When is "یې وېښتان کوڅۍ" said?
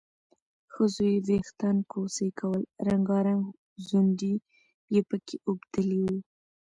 1.13-2.29